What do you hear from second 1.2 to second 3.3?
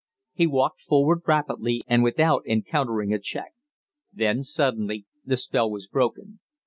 rapidly and without encountering a